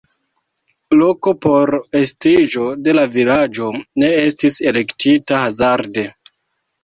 Loko 0.99 1.33
por 1.45 1.71
estiĝo 1.99 2.63
de 2.87 2.95
la 2.99 3.03
vilaĝo 3.17 3.69
ne 4.05 4.09
estis 4.23 4.57
elektita 4.71 5.43
hazarde. 5.45 6.07